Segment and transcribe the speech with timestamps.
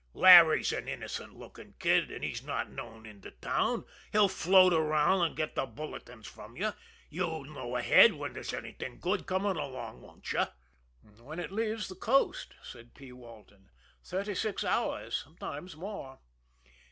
[0.15, 3.85] Larry's an innocent lookin' kid, an' he's not known in de town.
[4.11, 6.73] He'll float around an' get de bulletins from you
[7.11, 10.45] you'll know ahead when there's anything good comin' along, won't you?"
[11.19, 13.11] "When it leaves the coast," said P.
[13.11, 13.69] Walton.
[14.03, 16.17] "Thirty six hours sometimes more."